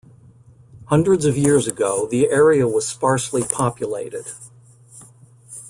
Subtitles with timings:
[0.87, 4.25] Hundreds of years ago, the area was sparsely populated.